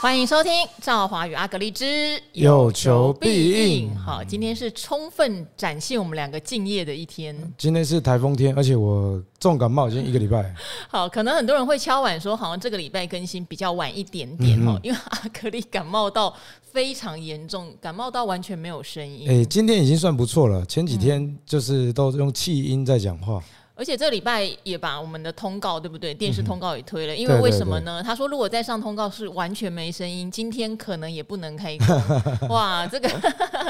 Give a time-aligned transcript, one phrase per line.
[0.00, 3.94] 欢迎收听《赵华与阿格丽之有求必应》。
[3.98, 7.36] 好，今天是充分展现我们两个敬业的一天。
[7.58, 10.54] 今天是台风天，而且我重感冒已经一个礼拜。
[10.88, 19.28] 好，可能很多人会敲碗说，好像这个礼拜更新比较晚一点点哦，嗯、因为阿格丽感冒到非常严重，感冒到完全没有声音。
[19.28, 23.38] 哎，今天已经算不错了，前几天就是都用气音在讲话。
[23.80, 26.12] 而且这礼拜也把我们的通告，对不对？
[26.12, 28.02] 电视通告也推了，因为为什么呢？
[28.04, 32.48] 他说如果再上通告是完全没声音，今天可能也不能开工。
[32.50, 33.08] 哇，这个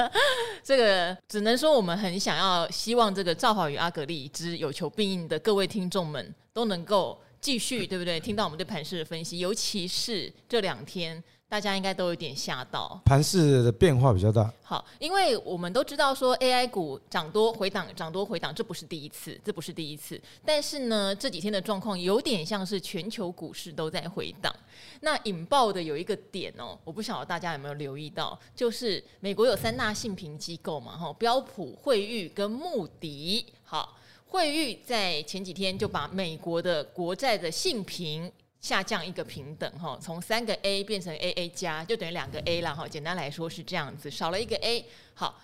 [0.61, 8.19] 这个只能说我们很想要，希望这个赵好与阿格丽之有求必应的各位听众们都能够继续，对不对？
[8.19, 11.21] 听到我们对盘市的分析，尤其是这两天。
[11.51, 14.49] 大家应该都有点吓到，盘市的变化比较大。
[14.63, 20.17] 好，因为我们都知道说 AI 股涨多回档，涨多回档，这不是第一次，这不是第一次。
[20.45, 24.55] 但是呢，这几天的状况有点像是全球股市都在回档。
[25.01, 33.45] 那引爆的有一个点哦，我不晓得大家有没有留意到，就是美国有三大信评机构嘛，哈，标普、惠誉跟穆迪。
[33.65, 33.97] 好，
[34.31, 38.31] 惠誉在前几天就把美国的国债的信评。
[38.61, 42.87] 下降一个平等哈，从三个 A 变成 AA 加，就等于两个 A 了哈。
[42.87, 44.85] 简单来说是这样子，少了一个 A。
[45.15, 45.41] 好，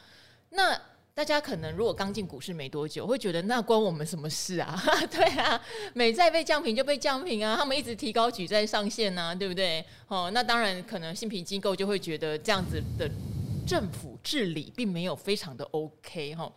[0.51, 0.79] 那
[1.15, 4.79] 大家可能如果刚进股市没多久，会觉得那关我们什么事啊？
[5.09, 5.59] 对啊，
[5.95, 9.83] 美债被降评就被降评啊，他们一直提高举债上限呐、对不对？
[10.07, 13.09] 哦，那当然可能信评机构就会觉得这样子的
[13.65, 16.53] 政府治理并没有非常的 OK 哈。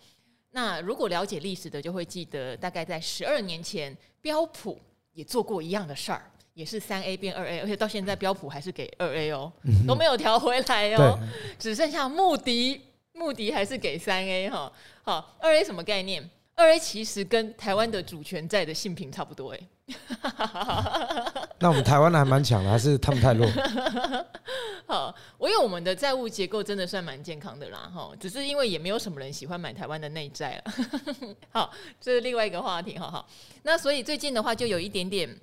[0.52, 4.78] 那如果了解历史的就会记得，大概在十二年前，标普
[5.12, 6.22] 也做过一样的事儿。
[6.52, 9.50] 也是三 A 变二 A，而且到现在标普还是给二 A 哦，
[9.86, 11.18] 都没有调回来哦，
[11.58, 14.70] 只剩下穆迪，穆迪还是给三 A 哈。
[15.02, 16.28] 好，二 A 什么概念？
[16.60, 19.60] 二 A 其实跟台湾的主权债的性平差不多哎。
[21.58, 23.48] 那我们台湾的还蛮强的，还是他们太弱？
[24.86, 30.72] 好，我因为我们的债务结构真的算蛮健康的啦哈，只是因为也没有什么人喜欢买台湾的内债了。
[31.50, 33.24] 好，这是另外一个话题哈哈。
[33.62, 35.40] 那所以最近的话就有一点点。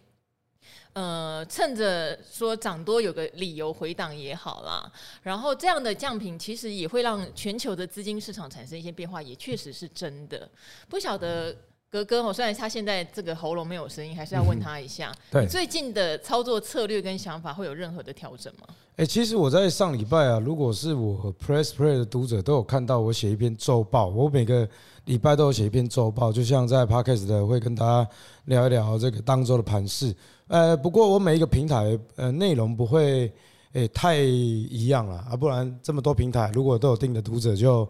[0.94, 4.92] 呃，趁着说涨多有个理由回档也好啦，
[5.22, 10.50] 然后这样的降频其实也会让全球的资金市场产生一些变化，也确实是真的。
[10.90, 11.56] 不晓得
[11.90, 18.68] 格哥哦虽然他现在这个喉咙没有声音，还是要问他一下，嗯、对最近的操作策略跟想法会有任何的调整吗？
[18.98, 24.68] 哎、欸，其实我在上礼拜啊，如果是我和 Press Play 的读者都有看到我写一篇周报，我每个
[25.06, 28.10] 礼拜都有写一篇周报，就像在 p a r k e s t 的会跟大家
[28.46, 30.12] 聊一聊这个当周的盘势。
[30.48, 33.32] 呃，不过我每一个平台呃内容不会
[33.74, 37.88] 诶、太一样了啊，不然这么多平台如果都有定的读者就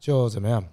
[0.00, 0.64] 就怎么样，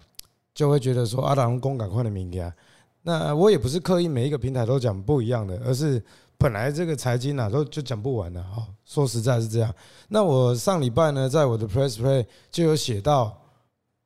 [0.53, 2.53] 就会觉得说阿郎公赶快的明天。
[3.02, 6.02] 那我也不是刻意每一个平台都讲不一样的，而是
[6.38, 8.66] 本来这个财经啊都就讲不完的哦。
[8.85, 9.74] 说实在是这样。
[10.08, 13.35] 那我上礼拜呢，在我的 Press Play 就有写到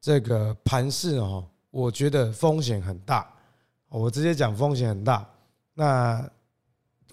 [0.02, 3.30] 这个盘势哦，我觉得风险很大，
[3.90, 5.30] 我直接讲风险很大。
[5.76, 6.28] 那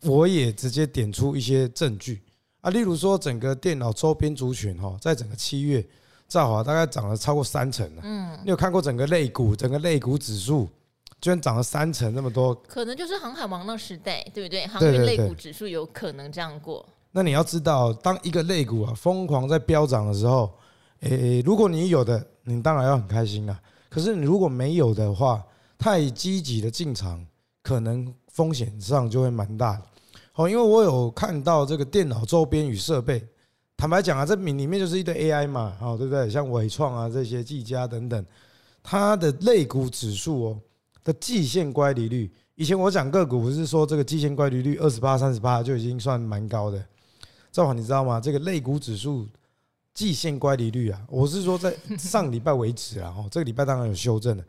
[0.03, 2.23] 我也直接点出一些证据
[2.61, 5.84] 啊，例如说整个电脑周边族群哈，在整个七月，
[6.29, 8.03] 兆华大概涨了超过三成了。
[8.05, 10.69] 嗯，你有看过整个类股，整个类股指数
[11.21, 12.55] 居然涨了三成那么多？
[12.69, 14.67] 可能就是航海王那时代，对不对？
[14.67, 16.84] 航运类股指数有可能这样过。
[17.13, 20.53] 那你要知道，当一个类股啊疯狂在飙涨的时候，
[21.01, 23.59] 诶，如果你有的，你当然要很开心啊。
[23.89, 25.43] 可是你如果没有的话，
[25.78, 27.25] 太积极的进场，
[27.63, 28.13] 可能。
[28.36, 29.82] 风险上就会蛮大的，
[30.30, 33.26] 好，因为我有看到这个电脑周边与设备，
[33.78, 36.28] 坦白讲啊，这里里面就是一堆 AI 嘛，哦，对不对？
[36.28, 38.22] 像伟创啊这些技嘉等等，
[38.82, 40.60] 它的类股指数哦
[41.02, 46.84] 的季线乖离率，以前我讲个股不是说这个季线乖离率二十八、三十八就已经算蛮高的，
[47.50, 48.20] 正好你知道吗？
[48.20, 49.26] 这个类股指数
[49.94, 54.44] 季线乖离率啊，我是说在上礼拜为止啊，哦，这个礼拜当然有修正的，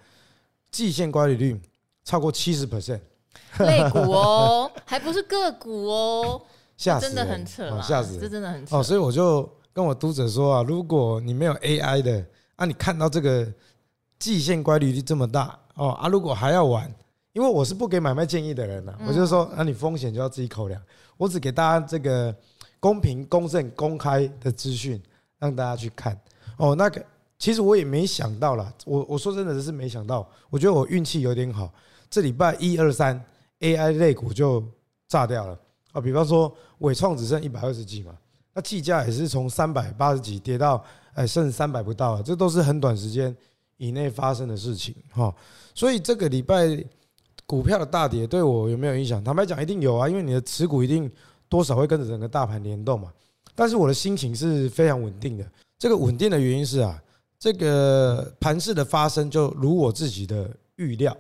[0.71, 1.57] 季线乖离率
[2.03, 2.99] 超过七十 percent。
[3.59, 6.41] 类股哦，还不是个股哦，
[6.77, 8.83] 吓死，真的很扯，吓死，这真的很扯哦。
[8.83, 12.25] 所以我就跟我读者说啊，如果你没有 AI 的
[12.55, 13.47] 啊，你看到这个
[14.19, 16.93] 季线乖离率这么大哦啊，如果还要玩，
[17.33, 20.81] 因为我是不给买卖建议的人呐，我就说，那你风险就要自己考量。
[21.17, 22.35] 我只给大家这个
[22.79, 25.01] 公平、公正、公开的资讯，
[25.39, 26.15] 让大家去看
[26.57, 26.75] 哦。
[26.75, 27.03] 那个
[27.39, 31.71] 其实我也没想到啦，我我说真的是没想到，我觉得我运气有点好，
[32.09, 33.23] 这礼拜一二三。
[33.59, 34.63] AI 类股就
[35.07, 35.59] 炸掉了
[35.91, 35.99] 啊！
[35.99, 38.15] 比方说纬创只剩一百二十几嘛，
[38.53, 43.35] 那技嘉也是从三百八十几跌到哎剩三百不到了，这都是很短时间
[43.77, 45.35] 以内发生的事情哈。
[45.73, 46.85] 所以这个礼拜
[47.47, 49.23] 股票的大跌对我有没有影响？
[49.23, 51.11] 坦白讲，一定有啊，因为你的持股一定
[51.49, 53.11] 多少会跟着整个大盘联动嘛。
[53.55, 55.43] 但是我的心情是非常稳定的。
[55.79, 57.01] 这个稳定的原因是啊，
[57.39, 61.17] 这个盘势的发生就如我自己的预料。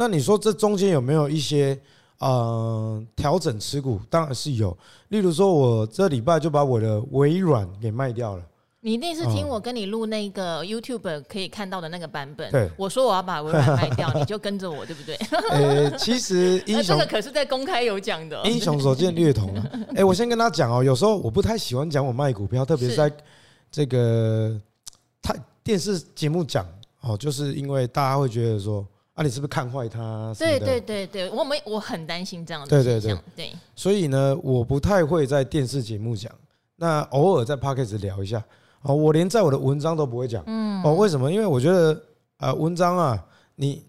[0.00, 1.78] 那你说这中间有没有一些
[2.20, 4.00] 呃调整持股？
[4.08, 4.74] 当然是有。
[5.08, 8.42] 例如说，我这礼拜就把我的微软给卖掉了。
[8.80, 12.50] 你一定是听我跟你录那个 YouTube 可以看到的那个版本。
[12.50, 15.14] 对，我说我要把微软卖掉，你就跟着我，对不对？
[15.52, 18.42] 呃，其实英雄 这个可是在公开有讲的。
[18.44, 19.70] 英雄所见略同啊。
[19.96, 23.12] 哎，我先跟他讲哦，有时候我不太喜欢讲我卖股票，特别是在
[23.70, 24.58] 这个
[25.20, 26.66] 他电视节目讲
[27.02, 28.82] 哦，就是因为大家会觉得说
[29.14, 30.32] 啊，你是不是看坏他？
[30.38, 32.68] 对对对对，我们我很担心这样的。
[32.68, 33.52] 对对对对。
[33.74, 36.32] 所以呢，我不太会在电视节目讲，
[36.76, 38.42] 那偶尔在 Podcast 聊一下。
[38.82, 40.42] 哦，我连在我的文章都不会讲。
[40.46, 40.82] 嗯。
[40.82, 41.30] 哦，为什么？
[41.30, 42.02] 因为我觉得，
[42.38, 43.26] 呃，文章啊，
[43.56, 43.84] 你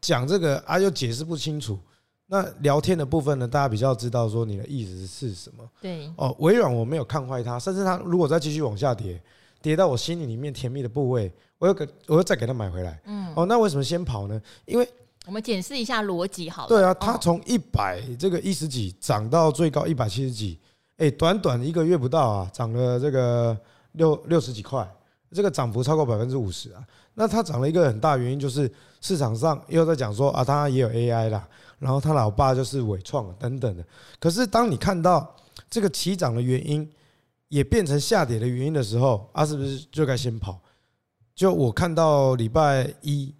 [0.00, 1.78] 讲这个啊，又解释不清楚。
[2.26, 5.68] 那聊天的部分呢，大家比较知道说你的意思是什么。
[5.80, 6.10] 对。
[6.16, 9.22] 哦，微软我没有看坏它，甚至它如果再继续往下跌，
[9.60, 13.00] 跌到我心里里面甜蜜的部位，我又给，我又再给他买回来。
[13.04, 13.32] 嗯。
[13.36, 14.42] 哦，那为什么先跑呢？
[14.64, 14.88] 因为
[15.26, 16.68] 我们检视一下逻辑好了。
[16.68, 20.58] 对啊，它从一百这个一十几涨到最高一百七十几，
[20.96, 23.56] 哎，短短一个月不到啊，涨了这个。
[23.96, 24.90] 六六十几块，
[25.32, 26.82] 这个涨幅超过百分之五十啊！
[27.12, 28.72] 那它涨了一个很大原因，就是
[29.02, 31.46] 市场上又在讲说啊，它也有 AI 啦，
[31.78, 33.84] 然后他老爸就是伟创等等的。
[34.18, 35.36] 可是当你看到
[35.68, 36.90] 这个起涨的原因
[37.48, 40.58] 也变成下跌的原因的时候，啊，是不是就该先跑？
[41.34, 43.34] 就我看到礼拜一、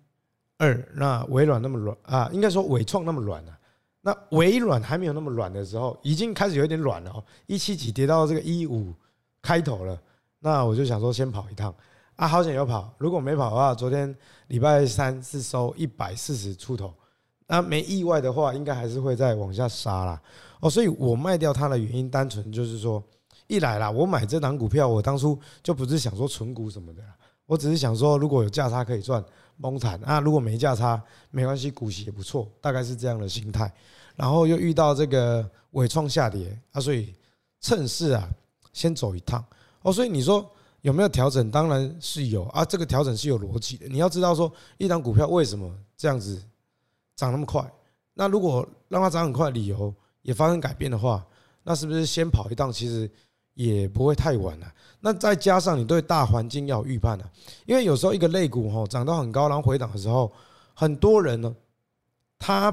[0.59, 3.59] 二，那微软那么软啊，应该说伟创那么软啊，
[4.01, 8.93] 那微软还没有那么软的时候，已经开始有点软了哦，一七几跌到这个一五
[9.41, 10.01] 开头了。
[10.41, 11.73] 那我就想说，先跑一趟
[12.17, 12.93] 啊，好险有跑。
[12.99, 14.13] 如果没跑的话，昨天
[14.49, 16.93] 礼拜三是收一百四十出头，
[17.47, 20.21] 那没意外的话，应该还是会再往下杀啦。
[20.61, 23.03] 哦，所以我卖掉它的原因，单纯就是说，
[23.47, 27.15] 一来啦，我买这档股票，我当初就不是想说存股什么的啦，
[27.47, 29.23] 我只是想说，如果有价差可以赚，
[29.57, 33.73] 蒙坦啊；如果没价差，没关系，股息也不错，大概是这样的心态。
[34.17, 37.15] 然后又遇到这个尾创下跌啊，所以
[37.61, 38.29] 趁势啊，
[38.73, 39.45] 先走一趟。
[39.83, 40.49] 哦，所以你说
[40.83, 41.51] 有没有调整？
[41.51, 43.89] 当然是有啊，这个调整是有逻辑的。
[43.89, 46.43] 你要知道说，一档股票为什么这样子
[47.17, 47.65] 涨那么快？
[48.15, 49.93] 那如果让它涨很快，理由
[50.23, 51.27] 也发生改变的话，
[51.63, 53.11] 那是不是先跑一趟，其实
[53.55, 54.73] 也不会太晚了？
[55.01, 57.31] 那再加上你对大环境要预判啊，
[57.67, 60.33] 因为有时候一个类股哈涨到很高，然后回档的时候，
[60.75, 61.55] 很多人呢
[62.39, 62.73] 他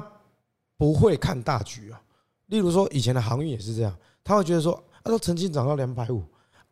[0.76, 2.00] 不会看大局啊。
[2.46, 4.72] 例如说以前的航运也是这样，他会觉得说，
[5.02, 6.22] 啊，都曾经涨到两百五。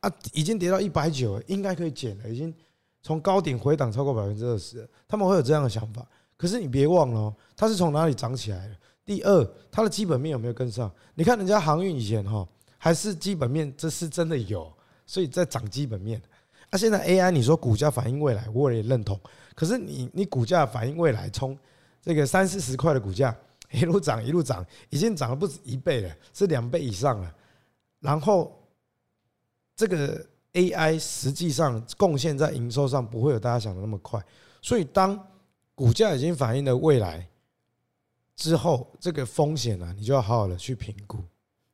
[0.00, 2.28] 啊，已经跌到一百九了，应该可以减了。
[2.28, 2.54] 已经
[3.02, 6.06] 从高点回档超过百分之二十，他们会有这样的想法。
[6.36, 8.76] 可是你别忘了，它是从哪里涨起来的？
[9.04, 10.88] 第二，它的基本面有没有跟上？
[11.16, 12.46] 你看人家航运以前哈，
[12.78, 14.72] 还是基本面，这是真的有，
[15.04, 16.22] 所以在涨基本面。
[16.70, 19.20] 啊，现在 AI 你说股价反映未来，我也认同。
[19.54, 21.58] 可是你你股价反映未来，从
[22.00, 23.36] 这个三四十块的股价
[23.72, 27.34] 一路涨一路涨，已经涨了不止一倍了，是两倍以上了。
[28.00, 28.54] 然后。
[29.78, 34.20] 这个 AI 实际上贡献在营收上不会有大家想的那么快，
[34.60, 35.16] 所以当
[35.72, 37.24] 股价已经反映了未来
[38.34, 41.18] 之后，这个风险呢，你就要好好的去评估。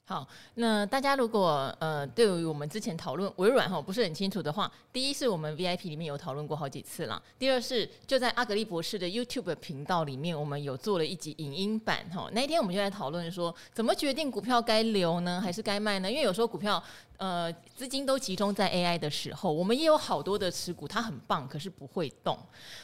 [0.07, 12.29] 好，那大家如果呃对于我们之前讨论微软哈不是很清楚的话，第一是我们 VIP 里面有讨论过好几次了，第二是就在阿格力博士的 YouTube 频道里面，我们有做了一集影音版哈。
[12.33, 16.11] 那一天我们就在讨论说，怎么决定股票该留呢，还是该卖呢？
[16.11, 16.83] 因为有时候股票
[17.17, 22.39] 呃资金都集中在 AI 的时候，我们也有好多的持股，它很棒，可是不会动。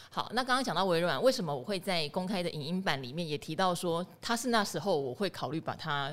[0.09, 6.11] 好，那刚刚讲到微软，为什么我会在公开的影音版里面也提到说，它是那时候我会考虑把它。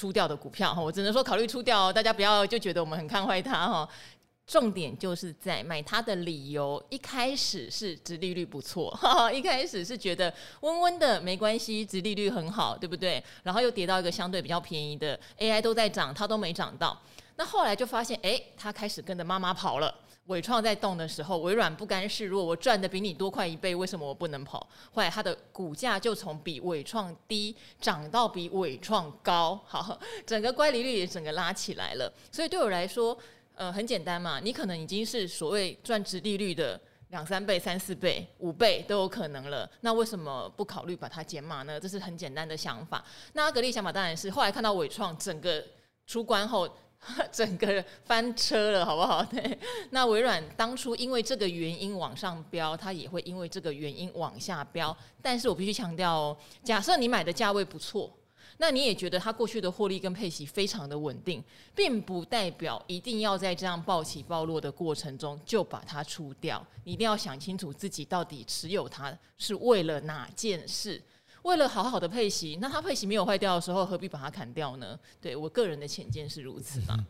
[0.00, 3.86] 出掉的股票哈，我只能说考虑出掉，大家不要就觉得我们很看坏它哈。
[4.46, 8.98] 重点就是在买它的理由，一开始是殖利率不错，
[9.30, 13.22] 一开始是觉得温温的没关系，殖利率很好，对不对？
[13.42, 16.98] 然后又跌到一个相对比较便宜的 AI 都在涨，它都没涨到。
[17.36, 19.94] 那后来就发现，哎，它开始跟着妈妈跑了。
[20.26, 24.64] 伟创在动的时候，微软不甘示弱，我赚的比你多快一倍，为什么我不能跑？
[24.92, 32.12] 后来它的股价就从比伟创低涨到比伟创高，好，整个乖离率也整个拉起来了。
[32.30, 33.16] 所以对我来说，
[33.56, 41.80] 呃，很简单嘛，你可能已经是所谓赚殖利率的两三倍、三四倍、五倍都有可能了，那为什么不考虑把它减码呢？
[41.80, 43.04] 这是很简单的想法。
[43.32, 45.64] 那阿格力想法当然是后来看到伟创整个
[46.06, 46.68] 出关后。
[47.32, 49.24] 整个翻车了，好不好？
[49.24, 49.58] 对，
[49.90, 54.94] 那微软当初因为这个原因往上飙，它也会因为这个原因往下飙。
[55.22, 58.12] 但是我必须强调哦，假设你买的价位不错，
[58.58, 61.42] 那你也觉得它过去的获利跟配息非常的稳定，
[61.74, 66.64] 并不代表一定要在这样暴起暴落的过程中就把它出掉。
[66.84, 71.02] 你一定要想清楚自己到底持有它是为了哪件事。
[71.42, 74.98] 为了好好的配息，那它配息没有坏掉的时候，何必把它砍掉呢？
[75.20, 77.06] 对我个人的浅见是如此嘛、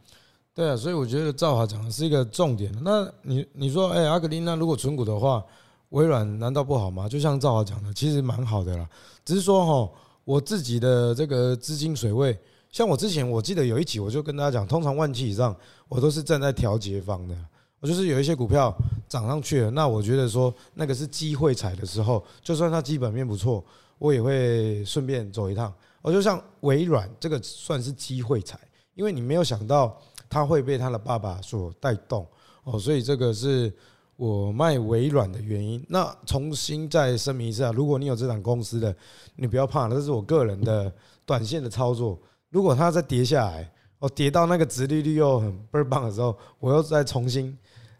[0.55, 2.73] 对啊，所以我觉得赵华讲的是一个重点。
[2.83, 5.45] 那你你说，哎、阿格丽，娜如果存股的话，
[5.91, 7.09] 微软难道不好吗？
[7.09, 8.89] 就像赵华讲的，其实蛮好的啦。
[9.25, 9.93] 只是说哈，
[10.25, 12.39] 我自己的这个资金水位，
[12.71, 15.57] 像我之前我记得有一集我就跟大家讲，通常万七以上，
[15.89, 17.37] 我都是站在调节方的。
[17.81, 18.77] 我就是有一些股票
[19.09, 23.65] 涨上去了，那我觉得说那个是机会踩的时候，就算它基本面不错。
[24.01, 28.59] 我也会顺便走一趟，我就像微软这个算是机会财，
[28.95, 32.27] 因为你没有想到他会被他的爸爸所带动
[32.65, 33.71] 哦，所以这个是
[34.17, 35.85] 我卖微软的原因。
[35.87, 38.97] 那重新再声明一下，如果你有这档公司的，
[39.37, 40.91] 你不要怕，这是我个人的
[41.27, 42.19] 短线的操作。
[42.49, 47.55] 如果它再跌下来，哦，跌到那个殖利率又很倍儿棒的时候，我又再重新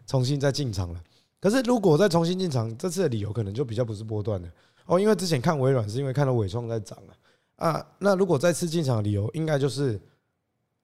[0.07, 0.99] 重新再进场了。
[1.39, 4.51] 可是如果再重新进场，这次的理由可能就比较不是波段的。
[4.85, 7.87] 哦，因为之前看微软是因为看到伟创在涨啊啊。
[7.99, 9.99] 那如果再次进场的理由，应该就是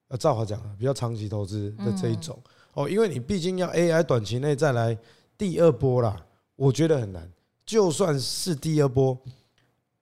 [0.09, 2.41] 呃，赵华讲的比较长期投资的这一种
[2.73, 2.89] 哦。
[2.89, 4.97] 因为你毕竟要 AI 短期内再来
[5.37, 6.25] 第二波啦，
[6.55, 7.29] 我觉得很难。
[7.65, 9.17] 就算是第二波，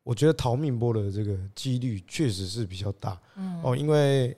[0.03, 3.19] 我觉得逃命波的这个几率确实是比较大。
[3.63, 4.37] 哦，因为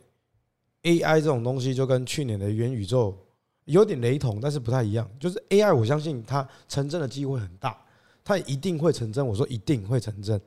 [0.84, 3.18] AI 这种东西就跟去年的元宇宙
[3.66, 5.10] 有点雷同，但是不太一样。
[5.20, 7.78] 就是 AI，我相信它成真的机会很大。
[8.28, 10.40] 它一定会成真，我说一定会成真，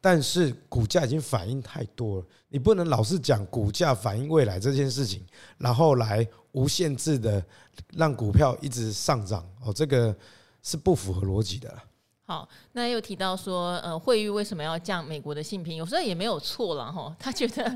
[0.00, 7.44] 但是股价已经反应太多了，你不能老是讲股价反映未来这件事情，然后来无限制的
[7.96, 10.16] 让股票一直上涨哦，这个
[10.62, 11.76] 是不符合逻辑的。
[12.28, 15.76] 好，那又提到说，呃，惠誉为什么要降美国的信评？
[15.76, 17.16] 有时候也没有错了哈。
[17.18, 17.74] 他觉得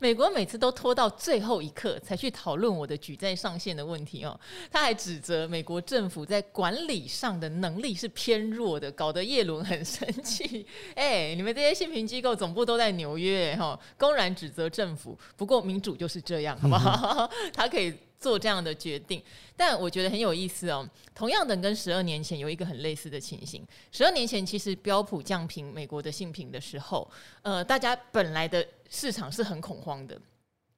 [0.00, 4.36] 美国每次都拖到最后一刻才去讨论我的举债上限的问题哦。
[4.68, 10.66] 他还指责美国政府在管理上的能力是偏弱的，搞得叶伦很生气。
[10.96, 15.16] 哎，你们这些信评机构总部都在纽约哈，公然指责政府。
[15.36, 17.30] 不过民主就是这样，好不好？
[17.54, 17.94] 他可以。
[18.18, 19.22] 做这样的决定，
[19.56, 20.88] 但我觉得很有意思哦。
[21.14, 23.66] 同样的，跟十二年前有一个很类似的情形。
[23.92, 27.10] 十二年前，其实标普降评美国的信评的时候，
[27.42, 30.18] 呃，大家本来的市场是很恐慌的，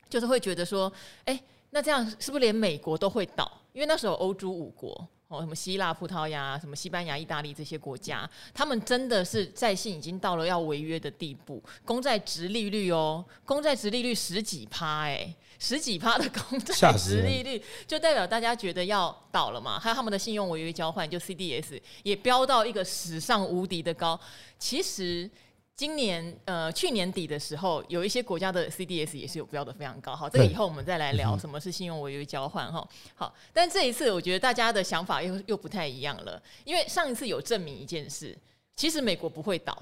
[0.09, 0.93] 就是会觉得说，
[1.25, 1.41] 哎，
[1.71, 3.51] 那这样是不是连美国都会倒？
[3.73, 5.09] 因为那时候欧洲五国。
[5.29, 19.81] 哦，什么希腊、葡萄牙、什么西班牙、意大利这些国家，他们真的是债信已经到了要违约的地步，公债殖利率哦，公债殖利率十几趴，哎，十几趴的公债殖利率，就代表大家觉得要倒了嘛？
[19.81, 24.19] 还有他们的信用违约交换，就 CDS 也飙到一个史上无敌的高，
[24.59, 25.29] 其实。
[25.77, 30.17] 今年呃，去年底的时候，有一些国家的 CDS 也是有标的非常高。
[30.17, 32.89] 好，这个以后我们再来聊什么是信用违约交换哈。
[33.15, 38.35] 好，但这一次我觉得大家的想法又又不太一样了，因为上一次有证明一件事，
[38.75, 39.77] 其实美国不会倒，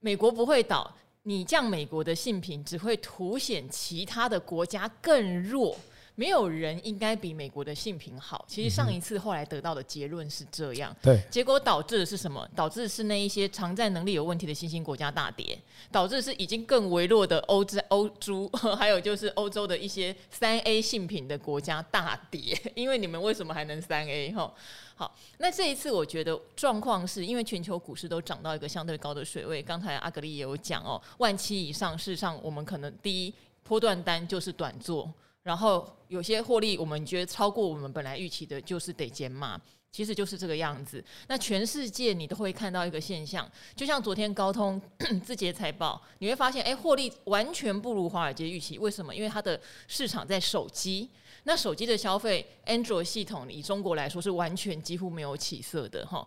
[0.00, 5.74] 美国不会倒，你降美国的信评只会凸显其他的国家更弱。
[6.16, 8.44] 没有人应该比美国的性品好。
[8.48, 12.48] 其实上一次后来得到的结论是这样，对，结果导致的是什么？
[12.54, 15.58] 导致的是那一些偿债能力有问题的新兴国家大跌，
[15.90, 22.56] 导致是已经更微弱的欧洲、欧洲， 还有就是欧洲的一些三 A 性品的国家大跌。
[22.76, 24.32] 因为你们为什么还能三 A？
[24.32, 24.54] 哈，
[24.94, 29.60] 好，那这一次我觉得状况是因为全球股市都涨到一个相对高的水位。
[29.60, 35.12] 刚才阿格丽也有讲哦，万七以上，事实上我们可能第一波段单就是短做。
[35.44, 39.60] 然后有些获利，我们觉得超过我们本来预期的，就是得减码，
[39.92, 41.04] 其实就是这个样子。
[41.28, 44.80] 那全世界你都会看到一个现象，就像昨天高通
[45.22, 48.78] 自己的财报，你会发现，哎，获利完全不如华尔街预期。
[48.78, 49.14] 为什么？
[49.14, 51.10] 因为它的市场在手机，
[51.42, 56.26] 那手机的消费，Android 系统以中国来说是完全几乎没有起色的哈。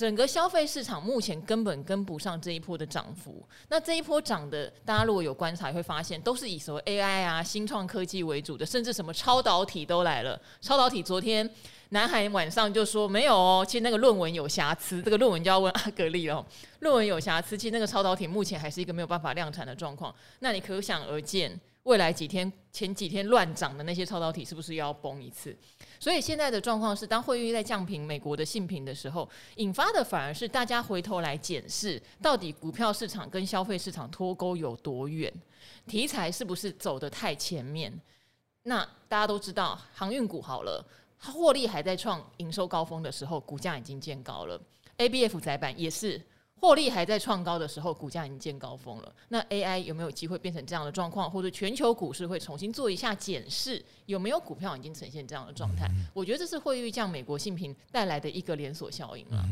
[0.00, 3.46] 整个消费市场目前根本跟不上这一波的涨幅。
[3.68, 10.40] 那这一波涨的，大家如果有观察，会发现都是以所谓 AI 啊、新创科技为主的，甚至什么超导体都来了。
[10.62, 11.46] 超导体昨天
[11.90, 15.02] 南韩晚上就说没有哦，其实那个论文有瑕疵。
[15.02, 16.42] 这个论文就要问阿格力哦，
[16.78, 20.14] 论文有瑕疵，其实那个超导体目前还是一个没有办法量产的状况。
[20.38, 21.54] 那你可想而知。
[21.90, 25.56] 未来几天、前几天乱涨的那些超导体是不是又要崩一次？
[25.98, 35.32] 所以现在的状况是，当汇率在降平美国的信平的时候，引发的反而是大家回头来检视，到底股票市场跟消费市场脱钩有多远，
[35.88, 37.92] 题材是不是走得太前面？
[38.62, 40.86] 那大家都知道，航运股好了，
[41.18, 44.56] 获利还在创营收高峰的时候，股价已经见高了。
[44.98, 46.24] ABF 窄板也是。
[46.60, 49.12] 获利还在创高的时候，股价已经见高峰了。
[49.28, 55.90] 那 AI 有没有机会变成这样的状况，或者全球股市会重新做一下检视，有没有股票已经呈现这样的状态？
[56.12, 59.42] 我觉得这是汇率降美国信评带来的一个连锁效应啊。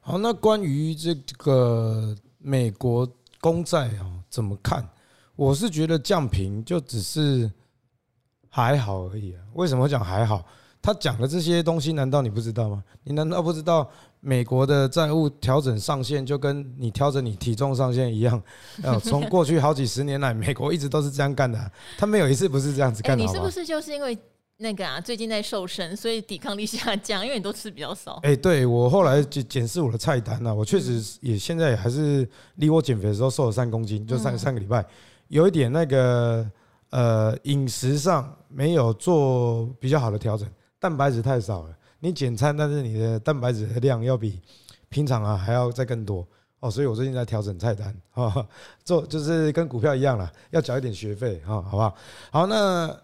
[0.00, 3.08] 好，那关于这个美国
[3.40, 4.84] 公债啊，怎么看？
[5.36, 7.50] 我是觉得降平就只是
[8.48, 9.42] 还好而已啊。
[9.54, 10.44] 为什么讲还好？
[10.82, 12.82] 他讲的这些东西，难道你不知道吗？
[13.04, 13.88] 你难道不知道
[14.20, 18.42] 美国的债务调整上限就跟你调整你体重上限一样？
[18.82, 23.22] 呃，从过去好几十年来，美国一直都是这样干的啊，他没有一次不是这样子干的。
[23.22, 24.16] 你是不是就是因为
[24.56, 27.24] 那个啊，最近在瘦身，所以抵抗力下降？
[27.24, 28.18] 因为你都吃比较少。
[28.22, 34.84] 哎，对我后来就检视我的菜单啊，我确实也现在还是离我减肥的时候瘦了三公斤，就上上个礼拜，
[35.28, 36.46] 有一点那个
[36.90, 40.48] 呃饮食上没有做比较好的调整。
[40.80, 44.40] 蛋白质太少了，你减餐，但是你的蛋白质的量要比
[44.88, 46.26] 平常啊还要再更多
[46.58, 48.46] 哦，所以我最近在调整菜单啊，
[48.82, 51.94] 做就是跟股票一样了，要缴一点学费啊，好不好？
[52.32, 52.98] 好，那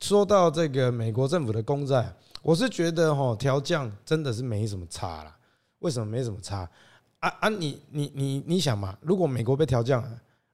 [0.00, 2.10] 说到这个美国政府的公债，
[2.42, 5.36] 我是觉得哈调降真的是没什么差啦。
[5.80, 6.68] 为什么没什么差？
[7.18, 10.08] 啊啊，你你你你想嘛，如果美国被调降了，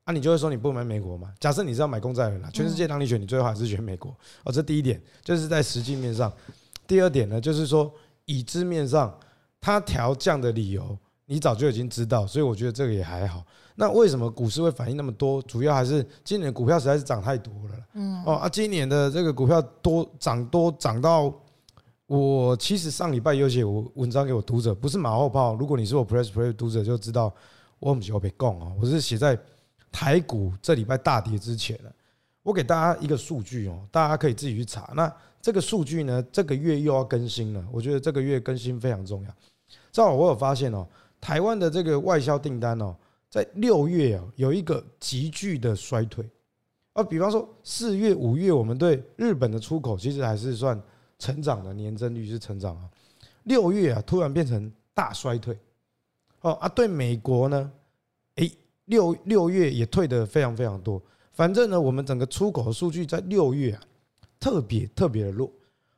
[0.05, 1.33] 啊，你就会说你不买美国嘛？
[1.39, 4.15] 假设你是要买公债的人，全世界让你选，你最后还是选美国
[4.45, 4.51] 哦。
[4.51, 6.33] 这第一点就是在实际面上。
[6.87, 7.93] 第二点呢，就是说，
[8.25, 9.17] 已知面上，
[9.61, 10.97] 它调降的理由，
[11.27, 13.45] 你早就已经知道，所以我觉得这个也还好。
[13.75, 15.41] 那为什么股市会反应那么多？
[15.43, 17.87] 主要还是今年股票实在是涨太多了。
[17.95, 18.23] 嗯。
[18.25, 21.33] 哦啊，今年的这个股票多涨多涨到，
[22.07, 25.55] 我其实上礼拜有写我文章给我读者，不是马后炮。
[25.55, 27.33] 如果你是我 Press Play 读者，就知道
[27.79, 29.39] 我不是被供啊，我是写在
[29.91, 31.91] 台股这礼拜大跌之前了。
[32.43, 34.93] 我给大家一个数据哦，大家可以自己去查。
[34.95, 35.11] 那
[35.43, 37.63] 这个数据呢，这个月又要更新了。
[37.73, 39.35] 我觉得这个月更新非常重要。
[39.91, 40.87] 正好我有发现哦，
[41.21, 42.95] 台湾的这个外销订单哦，
[43.29, 46.25] 在六月啊有一个急剧的衰退。
[46.93, 50.81] 啊，比方说四月、五月，我们对日本的出口其实还是算
[51.19, 52.89] 成长的，年增率是成长啊。
[53.45, 55.59] 六月啊，突然变成大衰退。
[56.43, 57.73] 哦啊，对美国呢，
[58.37, 58.53] 诶，
[58.85, 61.03] 六六月也退得非常非常多。
[61.33, 63.83] 反正呢，我们整个出口数据在六月啊，
[64.43, 65.49] 特别特别的弱。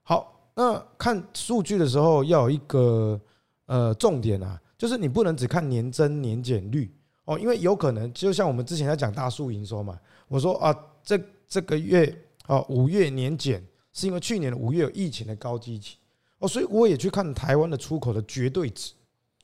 [0.02, 3.18] 好，那看数据的时候要有一个
[3.64, 15.96] 呃重点啊，就是你不能只看年增年减率哦，因为有可能就像我们之前在讲大数营收嘛，我说啊，这这个月啊五月年减是因为去年的五月有疫情的高基期
[16.38, 18.92] 哦，所以我也去看台湾的出口的绝对值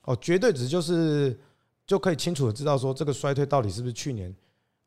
[0.04, 1.34] 哦，绝对值就是
[1.86, 4.34] 就可以清楚的知道说这个衰退到底是不是去年。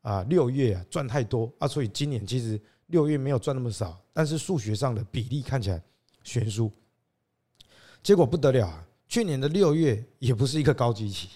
[0.04, 5.82] 啊，六月啊赚太多啊，所以今年其实六月没有赚那么少，但是数学上的比例看起来
[6.22, 6.70] 悬殊，
[8.02, 8.86] 结果不得了啊！
[9.06, 11.28] 去年的六月也不是一个高基期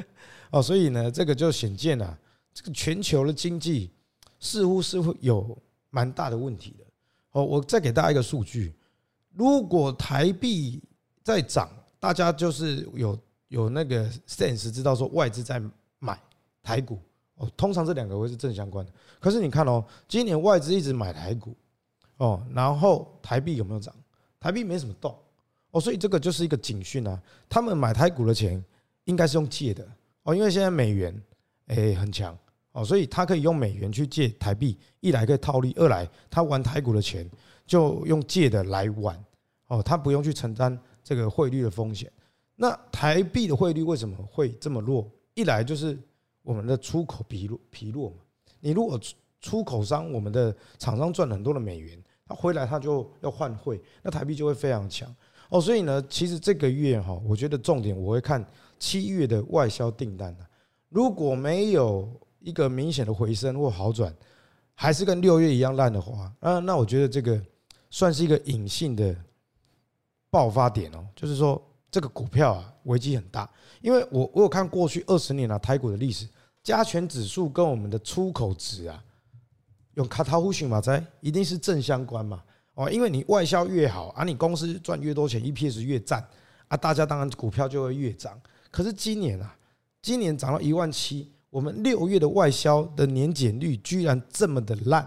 [0.50, 2.18] 哦，所以呢，这个就显见了
[2.52, 3.90] 这个全球的经济
[4.38, 5.56] 似乎是会有
[5.90, 6.84] 蛮大的问题的
[7.32, 7.44] 哦。
[7.44, 8.72] 我再给大家一个数据，
[9.32, 10.80] 如果台币
[11.22, 15.60] 在涨，大家就是有有那个 sense 知道说外资在
[15.98, 16.20] 买
[16.62, 17.00] 台股。
[17.36, 18.92] 哦，通常这两个会是正相关的。
[19.18, 21.52] 可是你看哦，今年外资一直买台股，
[22.18, 23.92] 哦，然后台币有没有涨？
[24.38, 25.12] 台币没什么动，
[25.72, 27.20] 哦，所以这个就是一个警讯啊。
[27.48, 28.62] 他们买台股的钱
[29.04, 29.84] 应该是用借的，
[30.22, 31.20] 哦，因为现在美元
[31.68, 32.38] 诶很强，
[32.70, 37.28] 哦，所以他可以用美元去借台币，一来可以套利，二来他玩台股的钱
[37.66, 39.18] 就用借的来玩，
[39.66, 42.08] 哦，他不用去承担这个汇率的风险。
[42.54, 45.10] 那台币的汇率为什么会这么弱？
[45.34, 45.98] 一来就是。
[46.44, 48.16] 我们的出口疲弱疲弱嘛，
[48.60, 49.00] 你如果
[49.40, 55.12] 出口商，我们的厂商赚很多的美元，他回来他就要换汇，那台币就会非常强
[55.48, 55.58] 哦。
[55.58, 58.46] 所以呢，其实这个月哈，我觉得重点我会看
[58.78, 60.36] 七月的外销订单，
[60.90, 62.08] 如果没有
[62.40, 64.14] 一个明显的回升或好转，
[64.74, 67.40] 还是跟六月一样烂的话，啊，那我觉得这个
[67.90, 69.16] 算是一个隐性的
[70.30, 71.60] 爆发点哦，就是说。
[71.90, 73.48] 这个股票啊，危机很大，
[73.80, 76.26] 因为我我有看过去二十年啊台股的历史，
[76.64, 79.04] 加权指数跟我们的出口值啊，
[79.94, 86.26] 用卡塔夫逊嘛，在一定是正相关嘛，哦，因为你外销越好啊，你公司赚越多钱，EPS 越赞
[86.68, 88.40] 啊，大家当然股票就会越涨。
[88.70, 89.54] 可是今年啊，
[90.00, 95.02] 今年涨到一万七，我们六月的外销的年减率居然这么的烂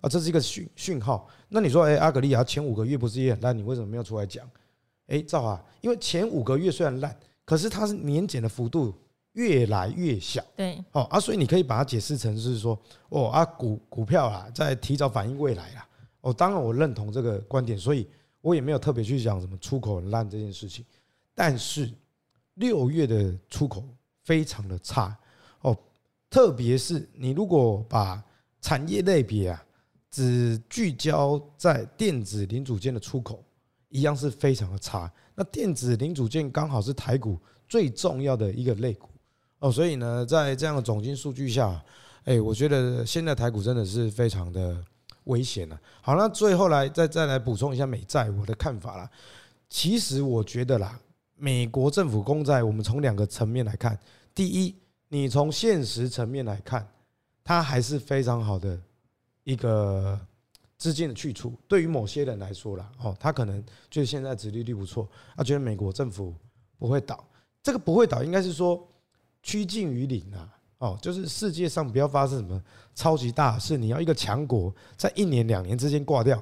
[0.00, 1.28] 啊，这是一个讯讯号。
[1.50, 3.56] 那你说，哎，阿格利亚前五个月不是也很烂？
[3.56, 4.48] 你为什么没有出来讲？
[5.08, 8.94] 哎，赵华，因为前五个月虽然烂，可是它是年减的幅度
[9.38, 10.44] 越来越小。
[10.56, 12.76] 对，哦啊，所以你可以把它解释成是说，
[13.08, 15.88] 哦啊，股股票啊在提早反映未来啦。
[16.22, 18.04] 哦，当然我认同这个观点，所以
[18.40, 20.84] 我也没有特别去讲什么出口很烂这件事情。
[21.36, 21.88] 但是
[22.54, 23.84] 六月的出口
[24.24, 25.16] 非常的差
[25.60, 25.76] 哦。
[26.28, 28.20] 特别是你如果把
[28.60, 29.64] 产业类别啊，
[30.10, 33.44] 只聚焦在电子零组件的出口，
[33.88, 35.10] 一样是非常的差。
[35.36, 39.08] 那电子零组件刚好是台股最重要的一个类股
[39.60, 41.82] 哦，所以呢，在这样的总金数据下，
[42.24, 44.76] 哎，我觉得现在台股真的是非常的
[45.24, 45.80] 危险了。
[46.00, 49.10] 好，那最后来再再来补充一下美债我的看法啦。
[49.68, 50.98] 其实我觉得啦，
[51.34, 53.98] 美国政府公债，我们从两个层面来看。
[54.34, 54.74] 第一，
[55.08, 56.88] 你从现实层面来看，
[57.42, 58.80] 它还是非常好的
[59.42, 60.18] 一个
[60.76, 61.52] 资金的去处。
[61.66, 66.32] 对于某些人来说啦，哦，他可能觉得现在殖利率不错，他觉得美国政府
[66.78, 67.22] 不会倒。
[67.62, 68.88] 这个不会倒，应该是说
[69.48, 70.46] 趋近于零啊。
[70.76, 72.62] 哦，就是世界上不要发生什么
[72.94, 76.40] 超级大事，你要一个强国在一年两年之间挂掉。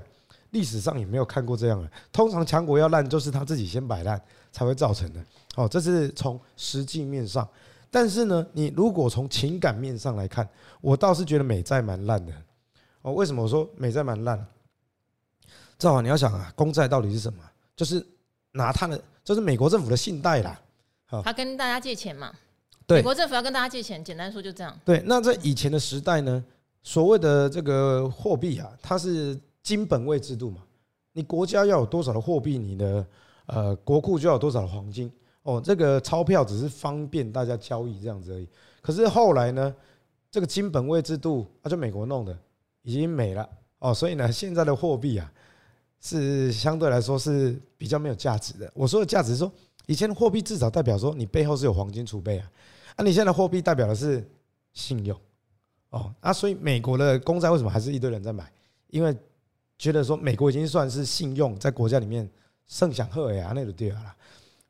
[0.50, 5.24] 历史上也没有看过这样的，通常强国要烂，就是他自己先摆烂才会造成的。
[5.54, 7.48] 哦，这是从实际面上，
[7.90, 10.48] 但是呢，你如果从情感面上来看，
[10.80, 12.32] 我倒是觉得美债蛮烂的。
[13.02, 14.46] 哦，为什么我说美债蛮烂？
[15.78, 17.38] 正好你要想啊，公债到底是什么？
[17.74, 18.04] 就是
[18.52, 20.60] 拿他的，就是美国政府的信贷啦。
[21.06, 22.32] 好，他跟大家借钱嘛。
[22.86, 24.78] 对，美国政府要跟大家借钱，简单说就这样。
[24.84, 26.44] 对，那在以前的时代呢，
[26.82, 29.38] 所谓的这个货币啊，它是。
[29.66, 30.62] 金本位制度嘛，
[31.12, 33.04] 你国家要有多少的货币，你的
[33.46, 35.10] 呃国库就要有多少的黄金
[35.42, 35.60] 哦。
[35.60, 38.48] 这个钞票只是方便大家交易这样子而已。
[38.80, 39.74] 可是后来呢，
[40.30, 42.38] 这个金本位制度啊，就美国弄的，
[42.82, 43.48] 已经没了
[43.80, 43.92] 哦。
[43.92, 45.32] 所以呢，现在的货币啊，
[46.00, 48.70] 是相对来说是比较没有价值的。
[48.72, 49.52] 我说的价值是说，
[49.86, 52.48] 以前的货币至少代表说你背后是有黄金储备啊，
[52.96, 54.26] 啊，你现在的货币代表的是
[54.72, 55.18] 信用
[55.90, 56.12] 哦。
[56.20, 58.50] 啊，所以美国的公债为什么还是一堆人在买？
[58.88, 59.14] 因为
[59.78, 62.28] 觉得说美国已经算是信用在国家里面
[62.66, 64.16] 盛享赫呀那种地儿了。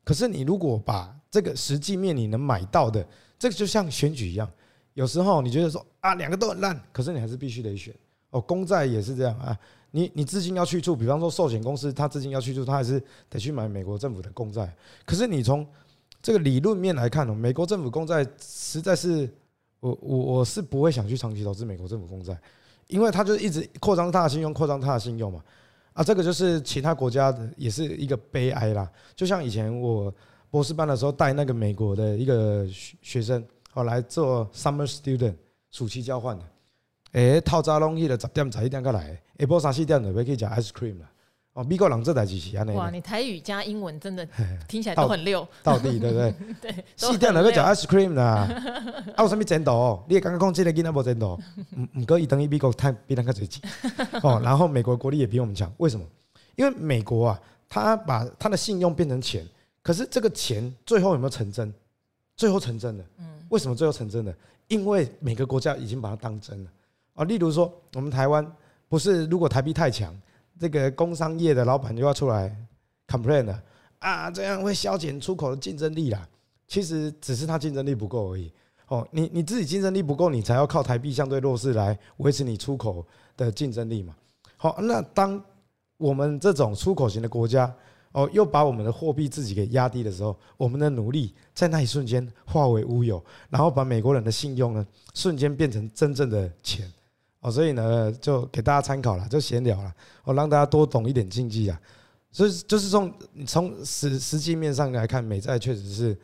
[0.03, 3.05] 可是你如果把这个实际面你能买到的，
[3.39, 4.49] 这个就像选举一样，
[4.93, 7.93] 有时候你觉得说啊两个都很烂，可是你还是必须得选
[8.31, 8.41] 哦。
[8.41, 9.57] 公债也是这样啊，
[9.91, 14.73] 你你资金要去处，比方说寿险公司，它资金要去处，它还是得去买美国政府的公债。
[15.05, 15.65] 可是你从
[16.27, 19.29] 这个理论面来看呢，美国政府公债实在是
[19.79, 22.37] 我我我是不会想去长期投资美国政府公债。
[22.87, 25.41] 因为他就一直扩张他的信用，扩张他的信用嘛，
[25.93, 28.91] 啊，这个就是其他国家的也是一个悲哀啦。
[29.15, 30.13] 就像以前我
[30.49, 32.67] 博士班的时候带那个美国的一个
[33.01, 35.35] 学生，后来做 summer student
[35.71, 36.43] 暑期交换的，
[37.13, 41.09] 诶，套扎龙去了十点十一点过来，下晡三四点就要去吃 ice cream 了。
[41.57, 42.71] 哦，美国人这代志是安尼。
[42.73, 44.23] 哇，你台语加英文真的
[44.67, 46.33] 听起来都很溜，到底对不对？
[46.61, 48.47] 对，四点就要吃 ice cream 啦。
[49.17, 49.99] 啊，有什么前途？
[50.07, 51.33] 你也刚刚讲这个囡仔无前途，
[51.75, 53.67] 唔唔过伊等于美国太比咱较侪钱。
[54.21, 56.05] 哦，然后美国国力也比我们强，为什么？
[56.57, 59.43] 因为美国啊，他把他的信用变成钱，
[59.81, 61.73] 可是这个钱最后有没有成真？
[62.35, 63.03] 最后成真了。
[63.17, 63.25] 嗯。
[63.49, 64.31] 为什么最后成真了？
[64.67, 66.69] 因为每个国家已经把它当真了。
[67.15, 68.45] 啊，例如说我们台湾，
[68.87, 70.15] 不是如果台币太强。
[70.59, 72.55] 这个工商业的老板就要出来
[73.07, 73.63] complain 了
[73.99, 76.27] 啊，这样会削减出口的竞争力啦。
[76.67, 78.51] 其实只是他竞争力不够而已。
[78.87, 84.15] 哦，你你自己竞争力不够，你才要靠台币相对弱势来维持你出口的竞争力嘛。
[84.55, 85.43] 好，那当
[85.97, 87.73] 我们这种出口型的国家
[88.13, 96.89] 哦，又把我们的货币自己给压低的时候，我们的努力在那一瞬间化为乌有，然后把美国人的信用呢，瞬间变成真正的钱。
[97.39, 101.79] 哦，所以呢，就给大家参考了，就闲聊了，我让大家多懂一点经济啊。
[102.31, 103.13] 所以就是从
[103.45, 106.17] 从实实际面上来看，美债确实是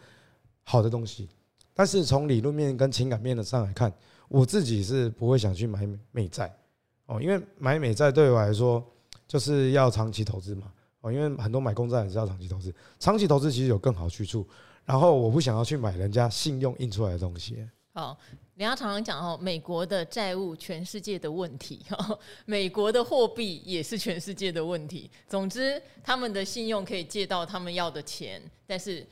[0.64, 1.30] 好的东西。
[1.74, 3.92] 但是从理论面跟情感面的上来看，
[4.28, 6.54] 我自己是不会想去买美债
[7.06, 8.84] 哦，因为买美债对我来说
[9.28, 10.72] 就是要长期投资嘛。
[11.02, 14.48] 哦，因为很多买公债也是要长期投资，长期投资其实有更好去处。
[14.86, 17.66] 然后我不想要去买人家信用印出来的东西。
[17.94, 18.18] 好。
[18.56, 21.84] 人家常常讲哦，美国的债务全世界的问题，
[22.46, 25.10] 美国的货币也是全世界的问题。
[25.28, 29.04] 总之，他们的信用可以借到他们要的钱，但是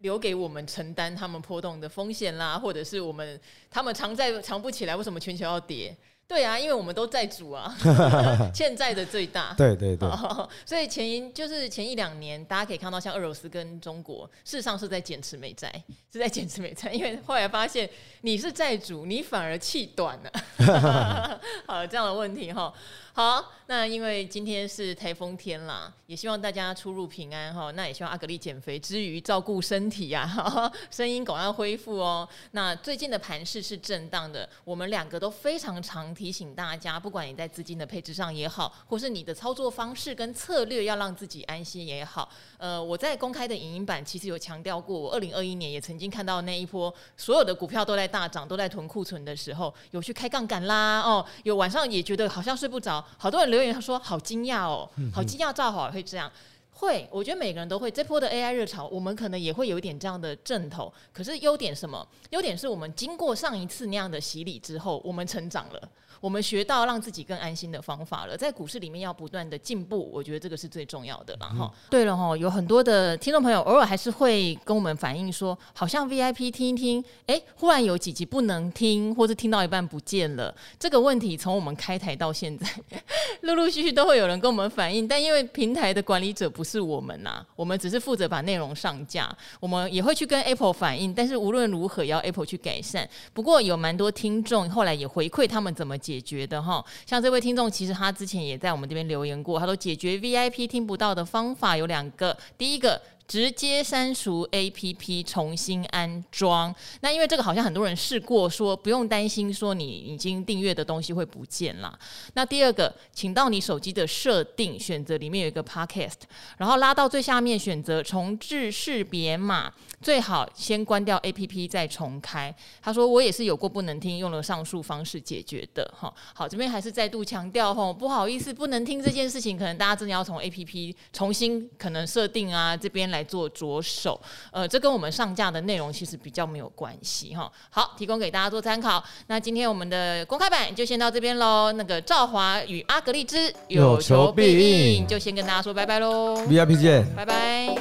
[0.00, 5.96] 留给我们承担他们波动的风险啦，或者是我们他们偿债偿不起来，为什么全球要跌？
[6.28, 7.76] 对啊，因为我们都在主啊，
[8.54, 9.52] 欠债的最大。
[9.54, 10.08] 对对对。
[10.64, 15.70] 所以前一就是前一两年，大家可以看到，像俄罗斯跟中国，事实上是在减持美债，
[16.10, 17.88] 是在减持美债，因为后来发现
[18.22, 21.40] 你是债主，你反而气短了。
[21.66, 22.72] 好，这样的问题哈。
[23.14, 27.70] 好，那因为今天是台风天啦，也希望大家出入平安哈。
[27.72, 30.26] 那也希望阿格力减肥之余照顾身体呀，
[30.90, 32.26] 声音赶快恢复哦。
[32.52, 42.26] 那最近的盘势是震荡的，我们两个都非常常提醒大家，不管你在资金的配置上也好，或是你的操作方式跟策略要让自己安心也好。
[42.56, 53.01] 呃，我在公开的影音版其实有强调过，我二零二一年也曾经看到那一波所有的股票都在大涨，都在囤库存的时候，有去开杠杆啦，哦，有晚上也觉得好像睡不着。
[53.18, 56.30] 好多人留言他说好惊讶哦，好惊讶，赵好会这样，
[56.72, 57.90] 会，我觉得每个人都会。
[57.90, 60.92] 这波的 AI 热潮，我们可能也会有一点这样的阵头。
[61.12, 62.06] 可是优点什么？
[62.30, 65.88] 优点是我们经过上一次那样的洗礼之后，我们成长了。
[66.22, 71.64] 我们学到让自己更安心的方法了，在股市里面要不断的进步，我觉得这个是最重要的了哈。
[71.64, 80.54] 嗯、对了哈，有很多的听众朋友偶尔还是会跟我们反映说，好像 VIP 听一听，哎，忽然有几集不能听，或是听到一半不见了。
[80.78, 82.68] 这个问题从我们开台到现在，
[83.42, 93.08] 陆陆续续都会有人跟我们反映，但因为平台的管理者不是我们呐、啊，我们只是负责把内容上架，我们也会去跟 Apple 反映，但是无论如何要 Apple 去改善。
[93.32, 96.11] 不过有蛮多听众后来也回馈他们怎么解。
[96.12, 103.00] 解决的哈，像这位听众，其实他之前也在我们这边留言过，他说解决 VIP 听不到的方法有两个，第一个。
[103.26, 106.74] 直接删除 APP，重新安装。
[107.00, 111.98] 那因为这个好像很多人试过，说不用担心，说你已经订阅的东西会不见了。
[112.34, 116.20] 那第二个，请到你手机的设定，选择里面有一个 Podcast，
[116.58, 122.54] 然后拉到最下面选择重置识别码，最好先关掉 APP 再重开。
[122.82, 125.88] 他说我也是有过不能听，用了上述方式解决的。
[125.98, 133.22] 哈，好，这边还是再度强调吼，不好意思，不能听这件事情，可能大家真的要从 APP 重新可能设定啊，这边来。
[133.22, 134.20] 做着手，
[134.50, 137.50] 呃，这跟我们上架的内容其实比较没有关系哈。
[137.70, 139.02] 好，提供给大家做参考。
[139.28, 141.72] 那今天我们的公开版就先到这边喽。
[141.72, 146.36] 那个赵华与阿格丽之有求必应，就先跟大家说拜拜喽。
[146.46, 147.74] VIP 见，拜拜。